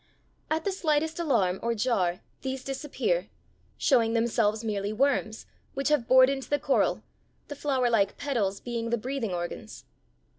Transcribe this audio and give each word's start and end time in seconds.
At 0.49 0.65
the 0.65 0.71
slightest 0.71 1.19
alarm 1.19 1.59
or 1.61 1.75
jar 1.75 2.21
these 2.41 2.63
disappear, 2.63 3.27
showing 3.77 4.13
themselves 4.13 4.63
merely 4.63 4.91
worms, 4.91 5.45
which 5.75 5.89
have 5.89 6.07
bored 6.07 6.27
into 6.27 6.49
the 6.49 6.57
coral, 6.57 7.03
the 7.49 7.55
flowerlike 7.55 8.17
petals 8.17 8.59
being 8.59 8.89
the 8.89 8.97
breathing 8.97 9.31
organs. 9.31 9.85